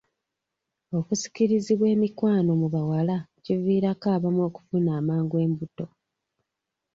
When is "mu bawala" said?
2.61-3.15